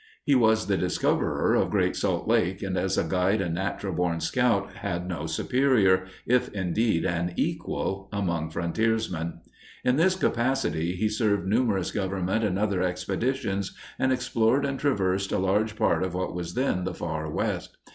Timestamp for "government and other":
11.91-12.81